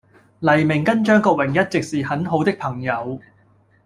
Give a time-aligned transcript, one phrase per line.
[0.39, 3.21] 黎明跟張國榮一直是很好的朋友。